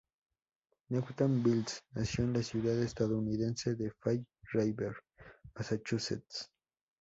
Newton 0.89 1.43
Bliss 1.43 1.83
nació 1.91 2.23
en 2.23 2.33
la 2.33 2.41
ciudad 2.41 2.75
estadounidense 2.81 3.75
de 3.75 3.91
Fall 4.01 4.25
River, 4.51 4.95
Massachusetts. 5.53 6.49